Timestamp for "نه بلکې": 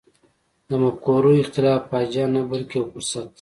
2.35-2.75